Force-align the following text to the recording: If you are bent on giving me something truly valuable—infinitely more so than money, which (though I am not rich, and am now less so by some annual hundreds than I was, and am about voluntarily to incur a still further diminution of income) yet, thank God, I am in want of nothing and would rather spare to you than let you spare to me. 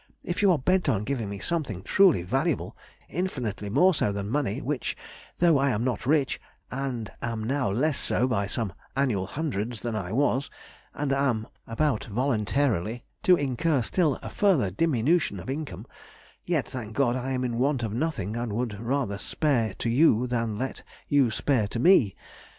If 0.23 0.41
you 0.41 0.51
are 0.51 0.57
bent 0.57 0.89
on 0.89 1.03
giving 1.03 1.29
me 1.29 1.37
something 1.37 1.83
truly 1.83 2.23
valuable—infinitely 2.23 3.69
more 3.69 3.93
so 3.93 4.11
than 4.11 4.31
money, 4.31 4.59
which 4.59 4.97
(though 5.37 5.59
I 5.59 5.69
am 5.69 5.83
not 5.83 6.07
rich, 6.07 6.41
and 6.71 7.11
am 7.21 7.43
now 7.43 7.69
less 7.69 7.99
so 7.99 8.27
by 8.27 8.47
some 8.47 8.73
annual 8.95 9.27
hundreds 9.27 9.83
than 9.83 9.95
I 9.95 10.11
was, 10.11 10.49
and 10.95 11.13
am 11.13 11.45
about 11.67 12.05
voluntarily 12.05 13.03
to 13.21 13.35
incur 13.35 13.77
a 13.77 13.83
still 13.83 14.15
further 14.27 14.71
diminution 14.71 15.39
of 15.39 15.51
income) 15.51 15.85
yet, 16.47 16.67
thank 16.67 16.95
God, 16.95 17.15
I 17.15 17.29
am 17.33 17.43
in 17.43 17.59
want 17.59 17.83
of 17.83 17.93
nothing 17.93 18.35
and 18.35 18.53
would 18.53 18.79
rather 18.81 19.19
spare 19.19 19.75
to 19.75 19.87
you 19.87 20.25
than 20.25 20.57
let 20.57 20.81
you 21.09 21.29
spare 21.29 21.67
to 21.67 21.77
me. 21.79 22.15